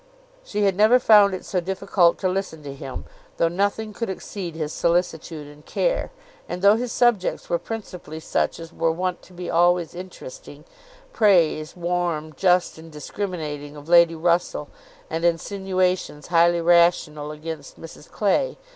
[0.43, 3.05] She had never found it so difficult to listen to him,
[3.37, 6.09] though nothing could exceed his solicitude and care,
[6.49, 10.65] and though his subjects were principally such as were wont to be always interesting:
[11.13, 14.69] praise, warm, just, and discriminating, of Lady Russell,
[15.07, 18.57] and insinuations highly rational against Mrs Clay.